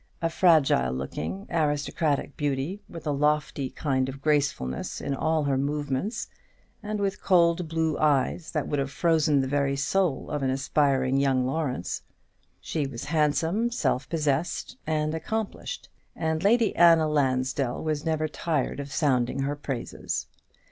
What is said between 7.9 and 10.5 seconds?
eyes that would have frozen the very soul of an